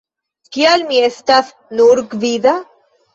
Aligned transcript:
Kial 0.55 0.85
mi 0.91 1.01
estas 1.07 1.51
"nur 1.81 2.01
gvida"? 2.15 2.55